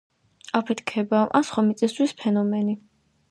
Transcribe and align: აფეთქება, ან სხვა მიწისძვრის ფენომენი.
აფეთქება, 0.59 1.19
ან 1.39 1.45
სხვა 1.51 1.65
მიწისძვრის 1.67 2.17
ფენომენი. 2.23 2.77